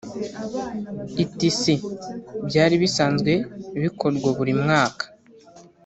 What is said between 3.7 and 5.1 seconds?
bikorwa buri mwaka